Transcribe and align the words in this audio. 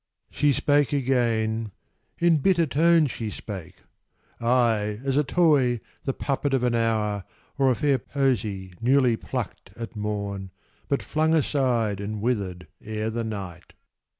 She 0.31 0.51
spake 0.51 0.93
again: 0.93 1.73
in 2.17 2.39
bitter 2.39 2.65
tone 2.65 3.05
she 3.05 3.29
spake: 3.29 3.83
"Aye, 4.39 4.99
as 5.03 5.15
a 5.15 5.23
toy, 5.23 5.79
the 6.05 6.11
puppet 6.13 6.55
of 6.55 6.63
an 6.63 6.73
hour, 6.73 7.23
Or 7.59 7.69
a 7.69 7.75
fair 7.75 7.99
posy, 7.99 8.73
newly 8.81 9.15
plucked 9.15 9.69
at 9.75 9.95
morn, 9.95 10.49
But 10.87 11.03
flung 11.03 11.35
aside 11.35 12.01
and 12.01 12.19
withered 12.19 12.65
ere 12.83 13.11
the 13.11 13.23
night." 13.23 13.73